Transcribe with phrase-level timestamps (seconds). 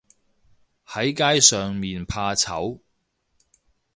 [0.87, 2.79] 喺街上面怕醜